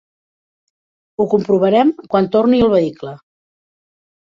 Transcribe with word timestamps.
Ho 1.21 1.29
comprovarem 1.35 1.95
quan 2.15 2.33
torni 2.39 2.67
el 2.67 2.77
vehicle. 2.77 3.19